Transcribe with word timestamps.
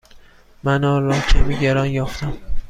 من 0.63 0.83
آن 0.83 1.03
را 1.05 1.19
کمی 1.19 1.59
گران 1.59 1.87
یافتم. 1.87 2.37